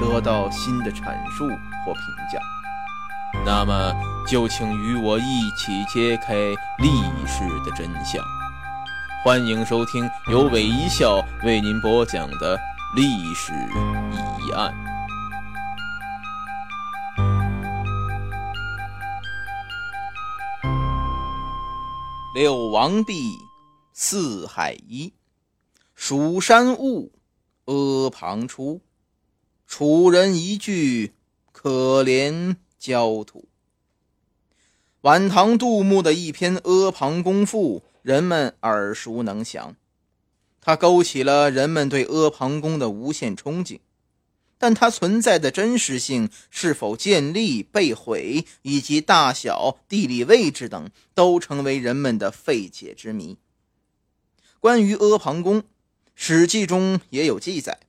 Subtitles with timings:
[0.00, 1.46] 得到新的阐述
[1.84, 2.02] 或评
[2.32, 2.38] 价。
[3.44, 3.92] 那么，
[4.26, 6.34] 就请与我一起揭开
[6.78, 6.88] 历
[7.26, 8.24] 史的真相。
[9.24, 12.58] 欢迎收听由韦一笑为您播讲的
[12.94, 13.52] 历史
[14.38, 14.72] 疑案。
[22.34, 23.38] 六王毕，
[23.92, 25.12] 四海一，
[25.94, 27.12] 蜀山兀，
[27.66, 28.80] 阿房出。
[29.76, 31.14] 楚人一句，
[31.50, 33.48] 可怜焦土。
[35.00, 39.74] 晚唐杜牧的一篇《阿房宫赋》，人们耳熟能详，
[40.60, 43.80] 它勾起了人们对阿房宫的无限憧憬。
[44.58, 53.38] 但它存在的真实性、是否建立、被毁，以及大小、地理位置等，都成为人们的费解之谜。
[54.60, 55.62] 关于阿房宫，
[56.14, 57.80] 《史记》中也有记载：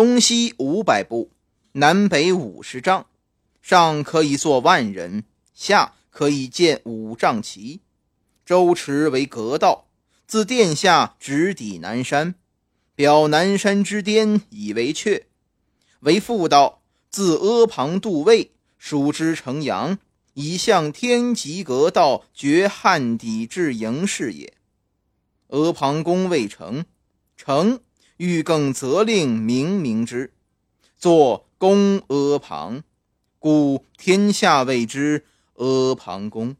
[0.00, 1.30] 东西五百步，
[1.72, 3.04] 南北五十丈，
[3.60, 7.82] 上可以坐万人，下可以建五丈旗。
[8.46, 9.88] 周池为阁道，
[10.26, 12.34] 自殿下直抵南山，
[12.94, 15.24] 表南山之巅，以为阙。
[15.98, 16.80] 为妇道，
[17.10, 19.98] 自阿房渡渭，属之城阳，
[20.32, 24.54] 以向天极阁道，绝汉底至营是也。
[25.48, 26.86] 阿房宫未成，
[27.36, 27.80] 成
[28.20, 30.30] 欲更责令明明之，
[30.98, 32.84] 作宫阿房，
[33.38, 36.54] 故天下谓之阿房宫。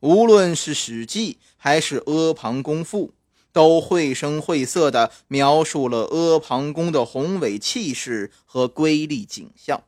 [0.00, 3.08] 无论是《史记》还是《阿房宫赋》。
[3.52, 9.84] 都绘声绘色地描述了阿房宫的宏伟气势和瑰丽景象，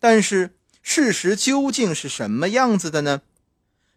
[0.00, 3.20] 但是事实究竟是什么样子的呢？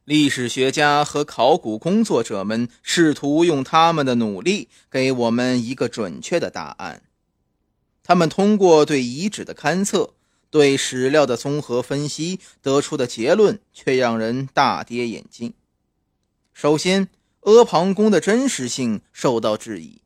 [0.07, 7.01] 历史学家和考古工作者们试图用他们的努力给我们一个准确的答案。
[8.03, 10.13] 他们通过对遗址的勘测、
[10.49, 15.51] 对史料的综合分析得出的结论，却让人大跌眼镜。
[16.53, 17.09] 首先，
[17.41, 19.99] 阿房宫的真实性受到质疑，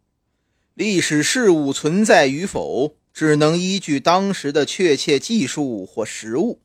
[0.73, 6.59] 历史事物存在与否，只能依据当时的确切技术或实物。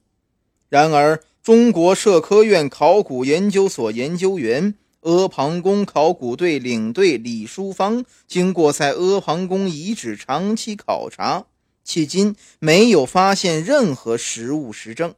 [0.70, 11.44] 然而，中国社科院考古研究所研究员、阿房宫考古队领队李淑芳，经过在阿房宫遗址长期考察，
[11.86, 15.14] 迄今没有发现任何实物实证。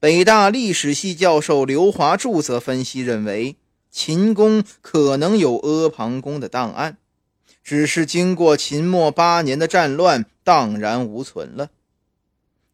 [0.00, 3.54] 北大历史系教授刘华柱则分析认为。
[3.92, 6.96] 秦宫可能有阿房宫的档案，
[7.62, 11.70] 只是经过秦末八年的战乱，荡然无存了。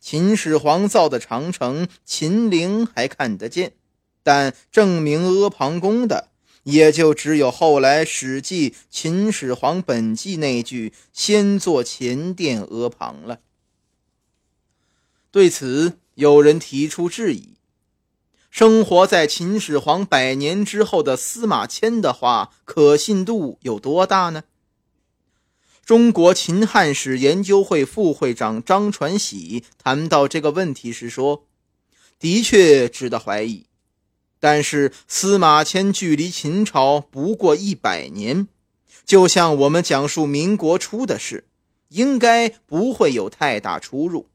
[0.00, 3.72] 秦始皇造的长城秦陵还看得见，
[4.22, 6.28] 但证明阿房宫的，
[6.62, 13.40] 也就只有后来《史记·秦始皇本纪》那句“先作前殿阿房”了。
[15.30, 17.54] 对此，有人提出质疑。
[18.50, 24.44] 生活在秦始皇百年之后的司马迁的话，可信度有多大呢？
[25.88, 31.46] 中国秦汉史研究会副会长张传喜谈到这个问题时说
[32.20, 33.64] ：“的确值得怀疑，
[34.38, 38.48] 但是司马迁距离秦朝不过一百年，
[39.06, 41.46] 就像我们讲述民国初的事，
[41.88, 44.26] 应该不会有太大出入。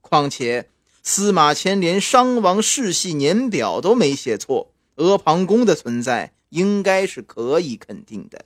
[0.00, 0.70] 况且。”
[1.04, 8.44] 司马迁连伤亡世系年表都没写错，阿房宫的存在应该是可以肯定的。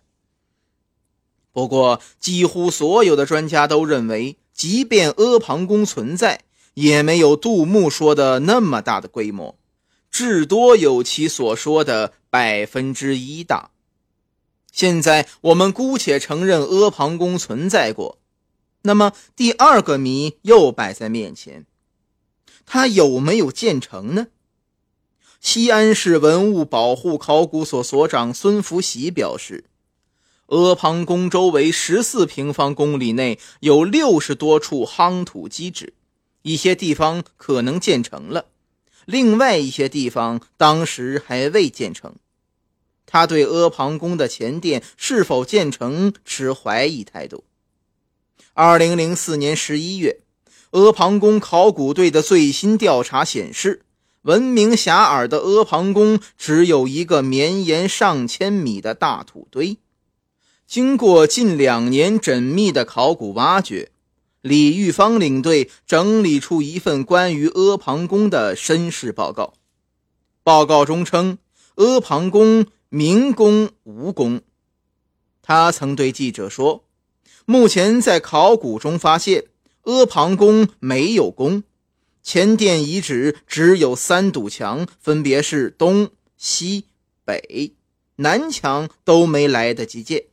[1.52, 6.40] 不过，几乎所有的专家都认为，即便阿房宫存在，
[6.74, 9.58] 也没有杜牧说的那么大的规模，
[10.10, 13.70] 至多有其所说的百分之一大。
[14.72, 18.18] 现在我们姑且承认阿房宫存在过，
[18.82, 21.66] 那么第二个谜又摆在面前。
[22.64, 24.28] 它有没有建成呢？
[25.40, 29.64] 西安市文物保护考古所所长孙福喜表示，
[30.52, 35.94] 阿房宫周围十四平方公里内有六十多处夯土基址，
[36.42, 38.44] 一些地方可能建成了，
[39.06, 42.16] 另外一些地方当时还未建成。
[43.06, 47.44] 他对阿房宫的前殿是否建成持怀疑态度。
[48.52, 50.20] 二零零四年十一月，
[50.72, 53.86] 阿房宫考古队的最新调查显示，
[54.20, 59.78] 闻名遐迩的阿房宫只有一个绵延上千米的大土堆。
[60.66, 63.90] 经过近两年缜密的考古挖掘，
[64.40, 69.54] 李玉芳领队整理出一份关于阿房宫的身世报告。
[70.42, 71.38] 报告中称，
[71.76, 74.40] 阿房宫明宫无宫。
[75.42, 76.84] 他曾对记者说。
[77.44, 79.46] 目前在考古中发现，
[79.82, 81.64] 阿房宫没有宫，
[82.22, 86.84] 前殿遗址只有三堵墙，分别是东西
[87.24, 87.74] 北
[88.16, 90.26] 南墙都没来得及建。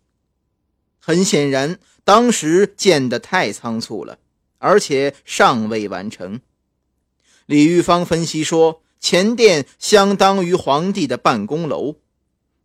[1.09, 4.19] 很显然，当时建得太仓促了，
[4.59, 6.39] 而且尚未完成。
[7.47, 11.95] 李玉芳分析说，前殿相当于皇帝的办公楼，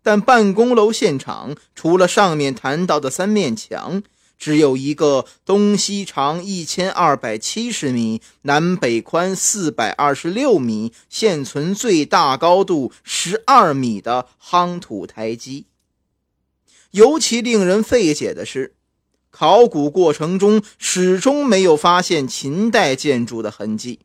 [0.02, 4.02] 但办公楼现场除了上面谈到的三面墙。
[4.36, 15.64] 只有一个东西长一千二百七十米、南北宽四百二十六米、现存最大高度十二米的夯土台基。
[16.94, 18.76] 尤其令人费解的是，
[19.32, 23.98] 考古过程中始终没有发现秦代建筑的痕迹。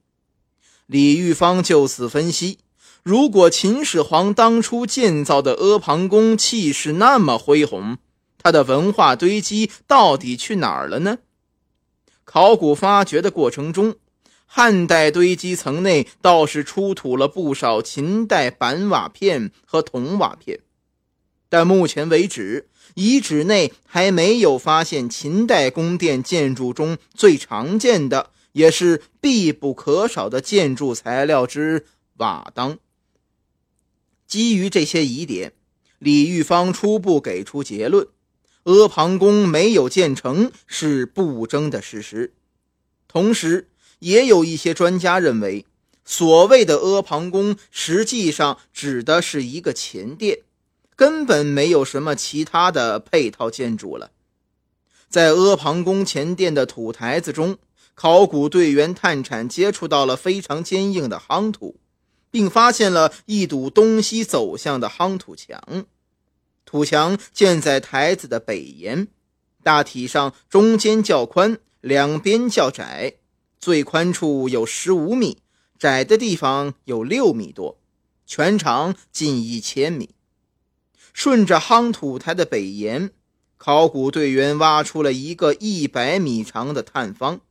[0.88, 2.58] 李玉芳就此分析：
[3.04, 8.00] 如果秦始皇当初建造的阿房宫气势那么恢宏，
[8.40, 11.20] 它的文化堆积到底去哪儿了呢？
[12.26, 13.98] 考古发掘的过程中，
[14.48, 20.62] 汉代堆积层内倒是出土了不少秦代板瓦片和铜瓦片，
[21.50, 31.86] 但目前为止，遗址内还没有发现秦代宫殿建筑中最常见的也是必不可少的建筑材料之
[32.18, 32.78] 瓦当。
[34.28, 35.54] 基于这些疑点，
[35.98, 38.08] 李玉芳初步给出结论。
[38.64, 42.34] 阿房宫没有建成是不争的事实，
[43.08, 45.66] 同时也有一些专家认为，
[46.06, 50.40] 所谓的阿房宫实际上指的是一个前殿，
[51.00, 54.12] 根本没有什么其他的配套建筑了。
[55.08, 57.58] 在阿房宫前殿的土台子中，
[57.96, 61.80] 考古队员探铲接触到了非常坚硬的夯土，
[62.30, 65.86] 并发现了一堵东西走向的夯土墙。
[66.66, 69.08] 土墙建在台子的北沿，
[69.64, 73.14] 大体上中间较宽，两边较窄，
[73.58, 75.38] 最宽处有十五米，
[75.78, 77.78] 窄的地方有六米多，
[78.26, 80.10] 全长近一千米。
[81.20, 83.10] 顺着夯土台的北沿，
[83.58, 87.42] 考古队员挖出了一个一百米长的探方，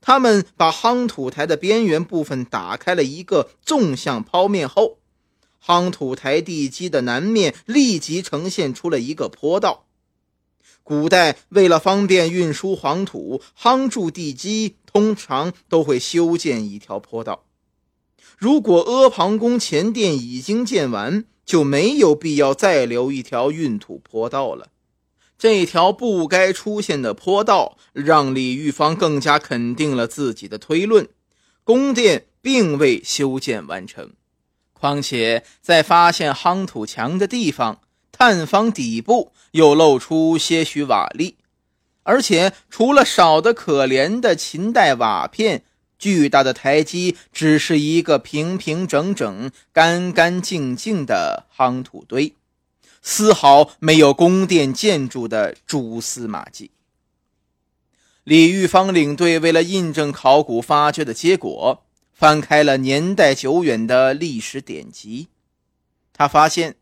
[0.00, 4.98] 他们把夯土台的边缘部分打开了一个纵向剖面后。
[5.60, 9.86] 夯土台地基的南面立即呈现出了一个坡道。
[10.84, 17.46] 古代为了方便运输黄土，夯筑地基通常都会修建一条坡道。
[18.38, 24.68] 如果阿房宫前殿已经建完，就没有必要再留一条运土坡道了。
[25.38, 31.08] 这条不该出现的坡道，让李玉芳更加肯定了自己的推论：
[31.64, 34.12] 宫殿并未修建完成。
[34.72, 37.80] 况且，在发现夯土墙的地方，
[38.12, 41.34] 探方底部又露出些许瓦砾，
[42.04, 45.64] 而且除了少得可怜的秦代瓦片，
[46.02, 52.34] 巨大的台基只是一个平平整整、干干净净的夯土堆，
[53.00, 56.72] 丝毫没有宫殿建筑的蛛丝马迹。
[58.24, 61.84] 李玉芳领队为了印证考古发掘的结果。
[62.12, 65.26] 翻开了年代久远的历史典籍，
[66.12, 66.76] 他发现，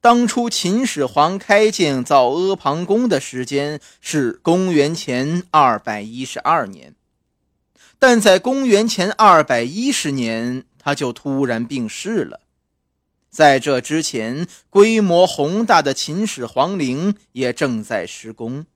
[0.00, 6.94] 当初秦始皇开建造阿房宫的时间是公元前二百一十二年，
[7.98, 12.40] 但在公元前二百一十年，他就突然病逝了。
[13.30, 18.66] 在这之前，规模宏大的秦始皇陵也正在施工，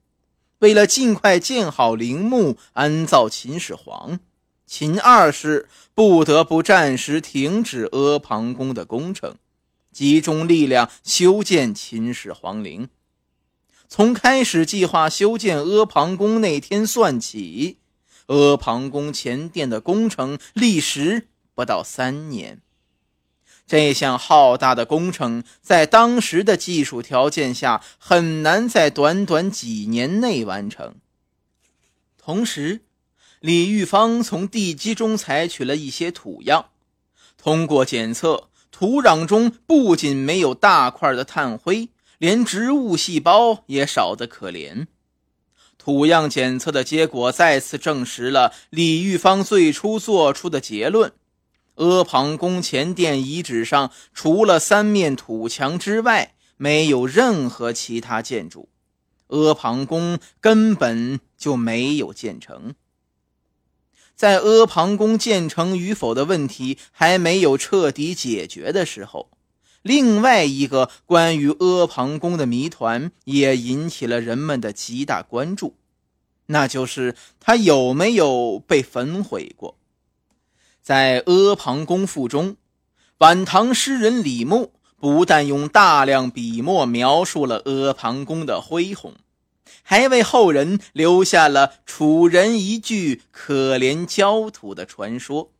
[0.58, 4.20] 为了尽快建好陵墓，安葬秦始皇。
[4.66, 9.34] 秦二世不得不暂时停止阿房宫的工程，
[9.92, 12.88] 集中力量修建秦始皇陵。
[13.88, 17.78] 从开始计划修建阿房宫那天算起，
[18.30, 22.60] 阿房宫前殿的工程历时不到三年。
[23.66, 30.94] 这项浩大的工程在当时的技术条件下很难在短短几年内完成。
[32.16, 32.82] 同时，
[33.40, 36.66] 李玉芳从地基中采取了一些土样，
[37.36, 44.86] 通过检测，土壤中不仅没有大块的炭灰，连植物细胞也少得可怜。
[45.82, 51.10] 土样检测的结果再次证实了李玉芳最初做出的结论。
[51.76, 58.68] 阿房宫前殿遗址上，除了三面土墙之外，没有任何其他建筑。
[59.28, 62.74] 阿房宫根本就没有建成。
[64.14, 69.30] 在阿房宫建成与否的问题还没有彻底解决的时候，
[69.82, 75.76] 另外一个关于阿房宫的谜团也引起了人们的极大关注，
[76.46, 79.76] 那就是它有没有被焚毁过。
[80.82, 82.56] 在《阿房宫赋》中，
[83.18, 89.14] 晚唐诗人李牧不但用大量笔墨描述了阿房宫的恢宏，
[89.82, 95.50] 还为后人留下了“楚人一句可怜焦土”的传说。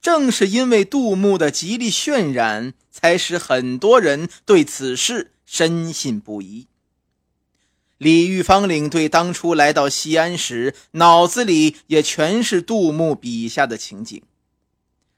[0.00, 6.66] 正是因为杜牧的极力渲染，才使很多人对此事深信不疑。
[7.98, 14.22] 李玉芳领队当初来到西安时，脑子里也全是杜牧笔下的情景。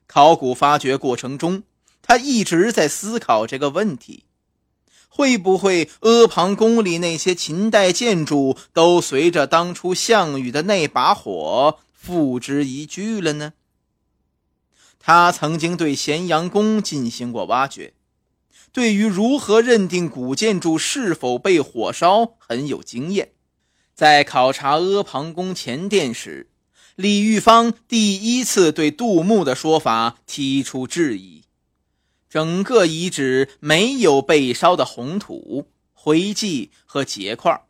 [0.06, 1.62] 考古发掘过程中，
[2.00, 4.24] 他一直在思考这个问题：
[5.08, 13.52] 会不会阿房宫里那些秦代建筑都随着当初项羽的那把火付之一炬了呢？
[15.02, 17.94] 他曾经对咸阳宫进行过挖掘，
[18.70, 23.32] 对于如何认定古建筑是否被火烧很有经验。
[23.94, 26.48] 在考察阿房宫前殿时，
[26.96, 31.44] 李玉芳第一次对杜牧的说法提出质疑：
[32.28, 37.62] 整个遗址没有被烧的红土、灰迹和结块。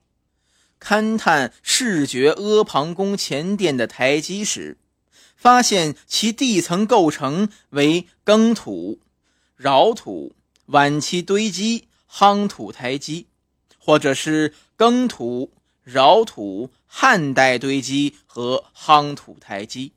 [0.80, 4.78] 勘探视觉阿房宫前殿的台基时，
[5.40, 9.00] 发现其地层构成为耕土、
[9.56, 10.34] 扰土、
[10.66, 13.26] 晚期堆积夯土台基，
[13.78, 15.50] 或者是耕土。
[15.82, 19.92] 扰土、汉代堆积和夯土台基，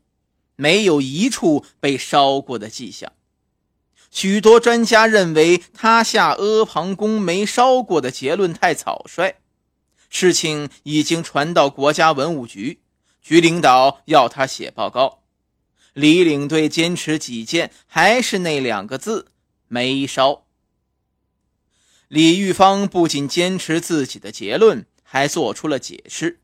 [0.56, 3.12] 没有一处被烧过的迹象。
[4.10, 9.36] 许多专家认为他下阿房宫没烧过的结论太草率。
[10.10, 12.80] 事情已经传到国家文物局，
[13.22, 15.23] 局领导要他写报告。
[15.94, 19.28] 李领队坚持己见，还是那两个字：
[19.68, 20.46] 没烧。
[22.08, 24.86] 李玉芳不仅坚持自己的结论。
[25.06, 26.40] 还做出了解释，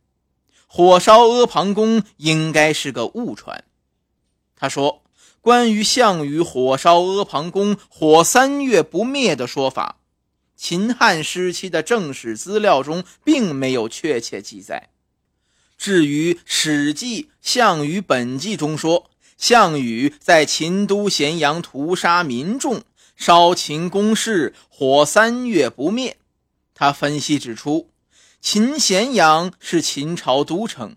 [0.67, 3.63] 火烧阿房宫应该是个误传。
[4.55, 5.01] 他说
[5.41, 10.01] ：“关于项羽火烧阿房宫，火三月不灭的说法，
[10.55, 14.89] 秦汉时期的正史资料中并没有确切记载。
[15.75, 19.08] 至于《史记·项羽本纪》中说，
[19.39, 22.83] 项羽在秦都咸阳屠杀民众，
[23.15, 26.17] 烧秦宫室，火三月不灭。”
[26.75, 27.89] 他分析指出。
[28.41, 30.95] 秦咸阳是秦朝都城，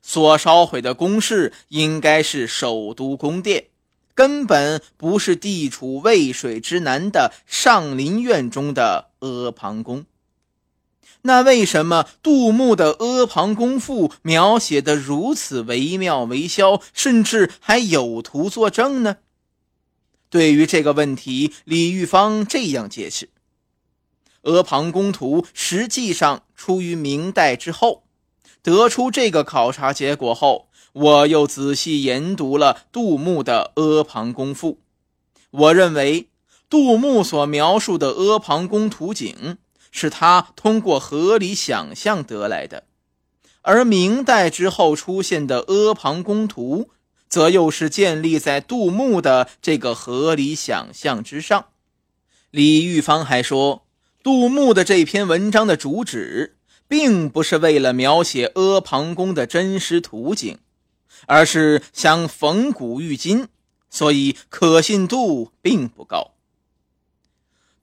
[0.00, 3.66] 所烧毁的宫室应该是首都宫殿，
[4.14, 10.06] 根本不是地处渭水之南的上林苑中的阿房宫。
[11.28, 19.18] 那为什么杜牧的《阿房宫赋》描写的如此惟妙惟肖，甚至还有图作证呢？
[20.30, 23.28] 对于这个问题，李玉芳这样解释。
[24.44, 28.04] 阿房宫图实际上出于明代之后，
[28.62, 34.72] 得出这个考察结果后，我又仔细研读了杜牧的《阿房宫赋》。
[35.50, 36.30] 我认为，
[36.70, 39.58] 杜牧所描述的阿房宫图景
[39.90, 42.84] 是他通过合理想象得来的，
[43.62, 46.90] 而明代之后出现的阿房宫图，
[47.28, 51.66] 则又是建立在杜牧的这个合理想象之上。
[52.50, 53.84] 李玉芳还说。
[54.20, 60.58] 杜牧的这篇文章的主旨，并不是为了描写阿房宫的真实图景，
[61.26, 63.46] 而是想缝古喻今，
[63.88, 66.32] 所以可信度并不高。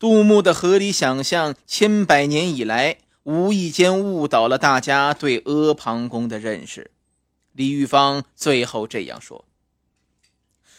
[0.06, 6.92] 杜牧的合理想象，千百年以来无意间误导了大家对阿房宫的认识。
[7.54, 9.46] 李玉芳最后这样说：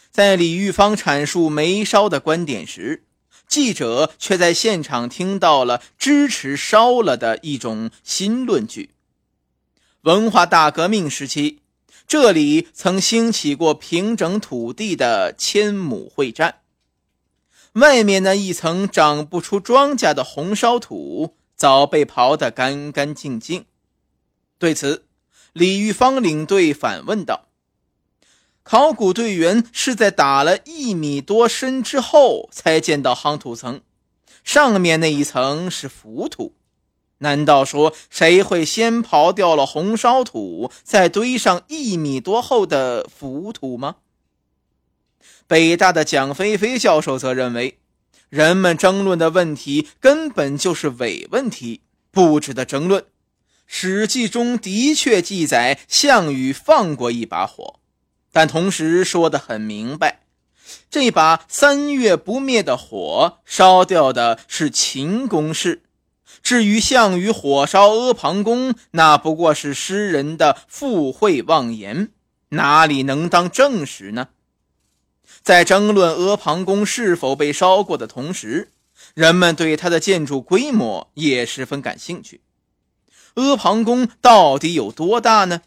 [0.09, 3.03] 在李玉芳阐述没烧的观点时。
[3.49, 8.91] 记者却在现场听到了支持烧了的一种新论据。
[10.03, 11.59] 文化大革命时期，
[12.07, 16.59] 这里曾兴起过平整土地的千亩会战。
[17.77, 23.65] 外面那一层长不出庄稼的红烧土，早被刨得干干净净。
[24.57, 25.05] 对此，
[25.53, 27.49] 李玉芳领队反问道
[28.63, 33.81] ：“考古队员是在打了一米多深之后才见到夯土层，
[34.43, 36.55] 上面那一层是浮土。”
[37.19, 43.97] 难道说谁会先刨掉了红烧土，再堆上一米多厚的浮土吗？
[45.47, 47.77] 北大的蒋飞飞教授则认为，
[48.29, 51.81] 人们争论的问题根本就是伪问题，
[52.11, 53.01] 不值得争论。
[53.65, 57.79] 《史记》中的确记载项羽放过一把火，
[58.31, 60.21] 但同时说得很明白，
[60.89, 65.83] 这把三月不灭的火烧掉的是秦宫室。
[66.41, 72.11] 至于项羽火烧阿房宫，那不过是诗人的附会妄言，
[72.49, 74.29] 哪里能当正史呢？
[75.47, 78.69] 在争论阿房宫是否被烧过的同时，
[79.13, 82.41] 人们对它的建筑规模也十分感兴趣。
[83.35, 85.61] 阿房宫到底有多大呢？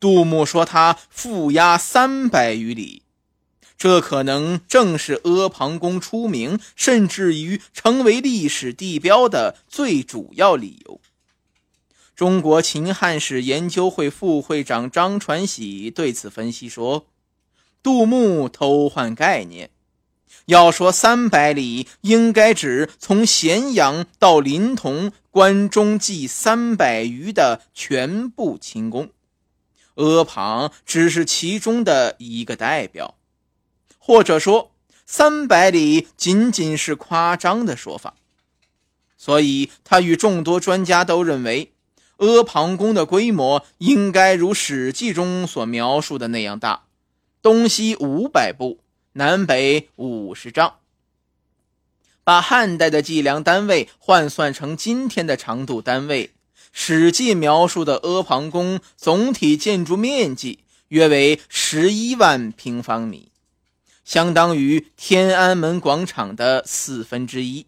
[0.00, 3.04] 杜牧说它覆压三百余里。
[3.78, 11.00] 这可能正是阿房宫出名，甚至于成为历史地标的最主要理由。
[12.16, 17.06] 中国秦汉史研究会副会长张传喜对此分析说
[17.82, 19.70] ：“杜牧偷换概念，
[20.46, 29.10] 要说三百里，应该指从咸阳到临潼关中计三百余的全部秦宫，
[29.94, 33.16] 阿房只是其中的一个代表。”
[34.02, 34.72] 或者说，
[35.06, 38.14] 三百里仅仅是夸张的说法，
[39.16, 41.72] 所以他与众多专家都认为，
[42.16, 46.84] 阿房宫的规模应该如《史记》中所描述的那样大，
[47.42, 48.80] 东西五百步，
[49.12, 50.74] 南北五十丈。
[52.22, 56.28] 把汉代的计量单位换算成今天的长度单位，
[56.70, 63.32] 《史记》描述的阿房宫总体建筑面积约为十一万平方米。
[64.04, 67.66] 相当于天安门广场的四分之一。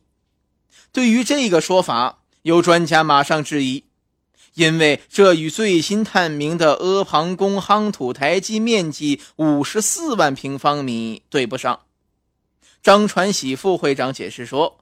[0.93, 3.85] 对于这个说法，有专家马上质疑，
[4.55, 11.81] 因为这与最新探明的阿房宫夯土台基面积五十四万平方米对不上。
[12.83, 14.81] 张传喜副会长解释说，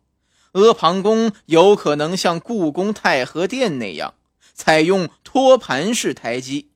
[0.52, 4.14] 阿房宫有可能像故宫太和殿那样，
[4.54, 6.70] 采用托盘式台基，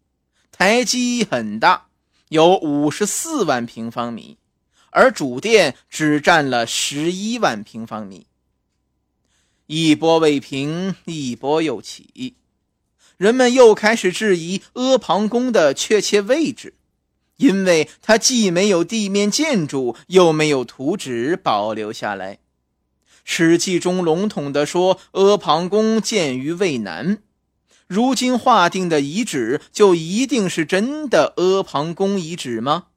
[0.52, 1.86] 台基很大，
[2.28, 4.38] 有五十四万平方米。
[4.90, 8.28] 而主殿只占了十一万平方米。
[9.66, 12.36] 一波未平，一波又起，
[13.16, 16.74] 人们又开始质疑阿房宫的确切位置，
[17.36, 22.34] 因为它既没有地面建筑，又没有图纸保留下来。
[23.22, 27.22] 《史记》中笼统地说阿房宫建于渭南，
[27.86, 32.88] 如今划定的遗址就一定是真的阿房宫遗址吗？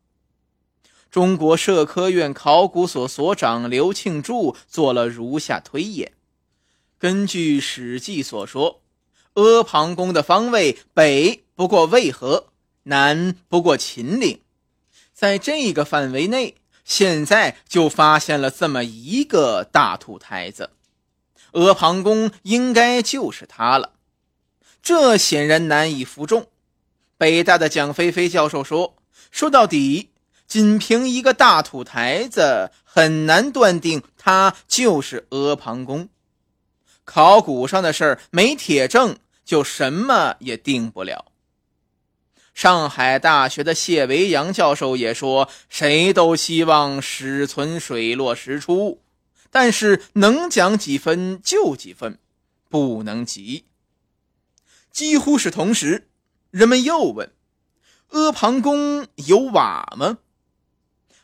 [1.09, 6.11] 中国社科院考古所所长刘庆柱做了如下推演：
[6.99, 8.81] 根据《史记》所说，
[9.37, 12.47] 阿房宫的方位北不过渭河，
[12.83, 14.41] 南不过秦岭，
[15.13, 20.71] 在这个范围内，现在就发现了这么一个大土台子，
[21.51, 23.91] 阿房宫应该就是它了。
[24.81, 26.47] 这显然难以服众。
[27.15, 28.95] 北大的蒋飞飞教授说
[29.29, 30.09] ：“说到底。”
[30.47, 36.07] 仅凭一个大土台子，很难断定它就是阿房宫。
[37.03, 41.31] 考古上的事儿没铁证，就什么也定不了。
[42.53, 49.01] 上海大学的谢维阳教授也说：“谁都希望史存水落石出，
[49.49, 52.19] 但是能讲几分就几分，
[52.69, 53.65] 不能急。”
[54.91, 56.09] 几乎是同时，
[56.51, 57.31] 人们又问
[58.09, 60.17] ：“阿房宫有瓦吗？”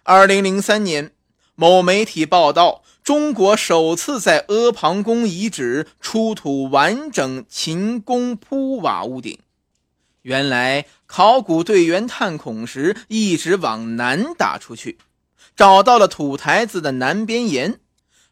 [0.03, 1.11] 二零零三年，
[1.55, 9.37] 某媒体报道，中国首次在阿房宫遗址出土完整秦宫铺瓦屋顶。
[10.21, 14.99] 原来，考古队员探孔时一直往南打出去，
[15.53, 17.81] 找到了土台子的南边沿，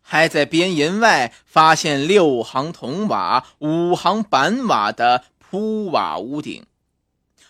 [0.01, 6.65] 还在边沿外发现六行铜瓦、五行板瓦的铺瓦屋顶。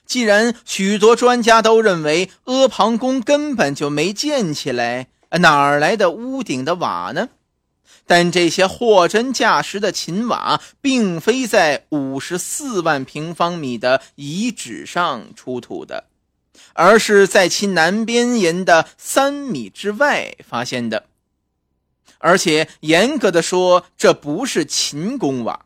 [0.07, 7.29] 既然许多专家都认为阿房宫根本就没建起来，哪儿来的屋顶的瓦呢？
[8.05, 16.05] 但这些货真价实的秦瓦，并非在五十四万平方米的遗址上出土的。
[16.73, 21.05] 而是在其南边沿的三米之外发现的。
[22.17, 25.65] 而且严格的说，这不是秦宫瓦，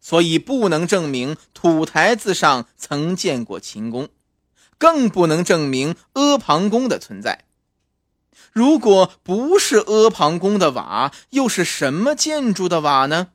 [0.00, 4.08] 所以不能证明土台子上曾建过秦宫，
[4.78, 7.45] 更不能证明阿房宫的存在。
[8.52, 13.28] 如果不是阿房宫的瓦，又是什么建筑的瓦呢？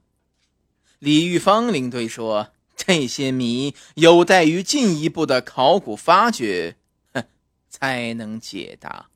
[0.99, 6.75] 李玉芳领队说：“这些谜有待于进一步的考古发掘，
[7.13, 7.23] 哼，
[7.69, 9.07] 才能解答。”